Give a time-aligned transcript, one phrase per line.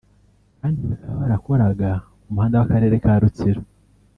[0.59, 1.89] kandi bakaba barakoraga
[2.29, 3.61] umuhanda w’akarere ka Rutsiro